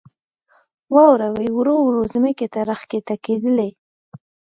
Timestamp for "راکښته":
2.69-3.15